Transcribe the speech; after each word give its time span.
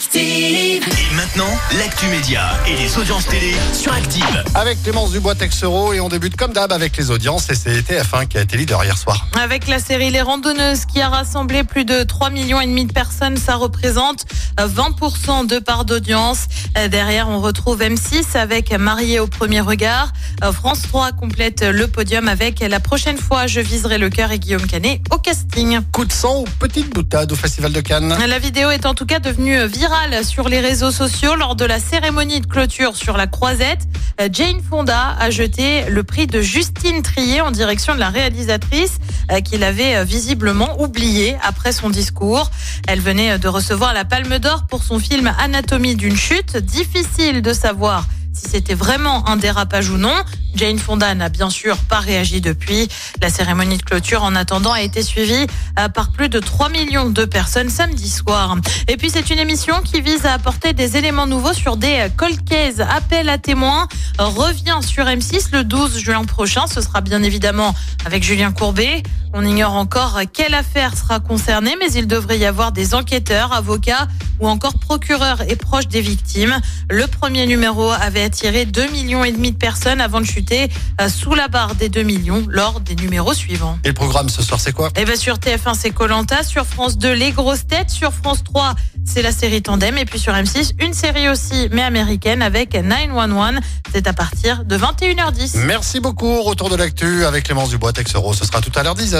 Active. 0.00 0.82
Et 0.88 1.14
maintenant, 1.14 1.50
l'actu 1.76 2.06
média 2.06 2.58
et 2.66 2.74
les 2.74 2.96
audiences 2.96 3.26
télé 3.26 3.54
sur 3.74 3.92
Active. 3.92 4.44
Avec 4.54 4.82
Clémence 4.82 5.10
Dubois 5.10 5.34
Texero 5.34 5.92
et 5.92 6.00
on 6.00 6.08
débute 6.08 6.36
comme 6.36 6.54
d'hab 6.54 6.72
avec 6.72 6.96
les 6.96 7.10
audiences 7.10 7.50
et 7.50 7.54
c'est 7.54 7.82
TF1 7.82 8.26
qui 8.26 8.38
a 8.38 8.40
été 8.40 8.56
leader 8.56 8.82
hier 8.82 8.96
soir. 8.96 9.26
Avec 9.38 9.68
la 9.68 9.78
série 9.78 10.10
Les 10.10 10.22
Randonneuses 10.22 10.86
qui 10.86 11.02
a 11.02 11.10
rassemblé 11.10 11.64
plus 11.64 11.84
de 11.84 12.02
3 12.02 12.30
millions 12.30 12.62
et 12.62 12.66
demi 12.66 12.86
de 12.86 12.94
personnes, 12.94 13.36
ça 13.36 13.56
représente 13.56 14.24
20% 14.56 15.46
de 15.46 15.58
part 15.58 15.84
d'audience. 15.84 16.46
Euh, 16.78 16.88
Derrière, 16.88 17.28
on 17.28 17.40
retrouve 17.40 17.82
M6 17.82 18.38
avec 18.38 18.72
Marié 18.72 19.20
au 19.20 19.26
premier 19.26 19.60
regard. 19.60 20.12
Euh, 20.42 20.50
France 20.50 20.80
3 20.88 21.12
complète 21.12 21.62
le 21.62 21.88
podium 21.88 22.26
avec 22.26 22.60
La 22.60 22.80
prochaine 22.80 23.18
fois, 23.18 23.46
je 23.46 23.60
viserai 23.60 23.98
le 23.98 24.08
cœur 24.08 24.32
et 24.32 24.38
Guillaume 24.38 24.66
Canet 24.66 25.02
au 25.10 25.18
casting. 25.18 25.80
Coup 25.92 26.06
de 26.06 26.12
sang 26.12 26.40
ou 26.40 26.44
petite 26.58 26.88
boutade 26.88 27.30
au 27.32 27.36
Festival 27.36 27.72
de 27.72 27.82
Cannes 27.82 28.16
La 28.26 28.38
vidéo 28.38 28.70
est 28.70 28.86
en 28.86 28.94
tout 28.94 29.04
cas 29.04 29.18
devenue 29.18 29.66
virale 29.66 29.89
sur 30.22 30.48
les 30.48 30.60
réseaux 30.60 30.92
sociaux 30.92 31.34
lors 31.34 31.56
de 31.56 31.64
la 31.64 31.80
cérémonie 31.80 32.40
de 32.40 32.46
clôture 32.46 32.94
sur 32.94 33.16
la 33.16 33.26
Croisette. 33.26 33.80
Euh, 34.20 34.28
Jane 34.30 34.60
Fonda 34.62 35.16
a 35.18 35.30
jeté 35.30 35.84
le 35.88 36.04
prix 36.04 36.28
de 36.28 36.40
Justine 36.40 37.02
Trier 37.02 37.40
en 37.40 37.50
direction 37.50 37.94
de 37.94 37.98
la 37.98 38.08
réalisatrice 38.08 38.98
euh, 39.32 39.40
qu'il 39.40 39.64
avait 39.64 39.96
euh, 39.96 40.04
visiblement 40.04 40.80
oublié 40.80 41.36
après 41.42 41.72
son 41.72 41.90
discours. 41.90 42.50
Elle 42.86 43.00
venait 43.00 43.40
de 43.40 43.48
recevoir 43.48 43.92
la 43.92 44.04
Palme 44.04 44.38
d'Or 44.38 44.66
pour 44.68 44.84
son 44.84 45.00
film 45.00 45.32
Anatomie 45.40 45.96
d'une 45.96 46.16
chute. 46.16 46.56
Difficile 46.56 47.42
de 47.42 47.52
savoir 47.52 48.06
si 48.32 48.48
c'était 48.48 48.74
vraiment 48.74 49.28
un 49.28 49.36
dérapage 49.36 49.90
ou 49.90 49.96
non. 49.96 50.14
Jane 50.54 50.78
Fonda 50.78 51.14
n'a 51.14 51.28
bien 51.28 51.50
sûr 51.50 51.76
pas 51.76 52.00
réagi 52.00 52.40
depuis. 52.40 52.88
La 53.22 53.30
cérémonie 53.30 53.76
de 53.76 53.82
clôture, 53.82 54.22
en 54.22 54.34
attendant, 54.34 54.72
a 54.72 54.82
été 54.82 55.02
suivie 55.02 55.46
euh, 55.78 55.88
par 55.88 56.10
plus 56.10 56.28
de 56.28 56.40
3 56.40 56.68
millions 56.70 57.08
de 57.08 57.24
personnes 57.24 57.70
samedi 57.70 58.10
soir. 58.10 58.56
Et 58.88 58.96
puis, 58.96 59.10
c'est 59.10 59.30
une 59.30 59.38
émission 59.38 59.80
qui 59.82 60.00
vise 60.00 60.26
à 60.26 60.34
apporter 60.34 60.72
des 60.72 60.96
éléments 60.96 61.26
nouveaux 61.26 61.52
sur 61.52 61.76
des 61.76 62.00
euh, 62.00 62.08
cold. 62.16 62.40
Appel 62.88 63.28
à 63.28 63.38
témoins 63.38 63.86
revient 64.18 64.78
sur 64.80 65.04
M6 65.04 65.52
le 65.52 65.64
12 65.64 65.98
juin 65.98 66.24
prochain. 66.24 66.66
Ce 66.66 66.80
sera 66.80 67.00
bien 67.00 67.22
évidemment 67.22 67.74
avec 68.04 68.22
Julien 68.22 68.50
Courbet. 68.52 69.02
On 69.32 69.44
ignore 69.44 69.74
encore 69.74 70.20
quelle 70.32 70.54
affaire 70.54 70.96
sera 70.96 71.20
concernée, 71.20 71.76
mais 71.78 71.92
il 71.92 72.08
devrait 72.08 72.38
y 72.38 72.44
avoir 72.44 72.72
des 72.72 72.94
enquêteurs, 72.94 73.52
avocats 73.52 74.08
ou 74.40 74.48
encore 74.48 74.74
procureurs 74.78 75.42
et 75.48 75.54
proches 75.54 75.86
des 75.86 76.00
victimes. 76.00 76.58
Le 76.88 77.06
premier 77.06 77.46
numéro 77.46 77.90
avait 77.90 78.22
attiré 78.22 78.64
2 78.64 78.88
millions 78.90 79.22
et 79.22 79.32
demi 79.32 79.52
de 79.52 79.56
personnes 79.56 80.00
avant 80.00 80.20
de 80.20 80.26
chuter 80.26 80.68
euh, 81.00 81.08
sous 81.08 81.34
la 81.34 81.48
barre 81.48 81.74
des 81.74 81.88
2 81.88 82.02
millions 82.02 82.42
lors 82.48 82.80
des 82.80 82.96
numéros 82.96 83.34
suivants. 83.34 83.78
Et 83.84 83.88
le 83.88 83.94
programme 83.94 84.28
ce 84.28 84.42
soir 84.42 84.58
c'est 84.58 84.72
quoi? 84.72 84.90
Et 84.96 85.04
bien 85.04 85.16
sur 85.16 85.36
TF1 85.36 85.74
c'est 85.74 85.90
Colanta, 85.90 86.42
sur 86.42 86.66
France 86.66 86.98
2 86.98 87.12
les 87.12 87.32
grosses 87.32 87.66
têtes, 87.66 87.90
sur 87.90 88.12
France 88.12 88.42
3 88.42 88.74
c'est 89.04 89.22
la 89.22 89.32
série 89.32 89.62
Tandem 89.62 89.96
et 89.98 90.04
puis 90.04 90.18
sur 90.18 90.32
M6 90.32 90.72
une 90.80 90.94
série 90.94 91.28
aussi 91.28 91.68
mais 91.70 91.82
américaine 91.82 92.42
avec 92.42 92.74
911. 92.74 93.60
C'est 93.92 94.06
à 94.06 94.12
partir 94.12 94.64
de 94.64 94.76
21h10. 94.76 95.64
Merci 95.66 96.00
beaucoup. 96.00 96.42
Retour 96.42 96.70
de 96.70 96.76
l'actu 96.76 97.24
avec 97.24 97.44
Clémence 97.44 97.70
Dubois 97.70 97.92
Texero. 97.92 98.32
Ce 98.34 98.44
sera 98.44 98.60
tout 98.60 98.72
à 98.74 98.82
l'heure 98.82 98.94
10h. 98.94 99.19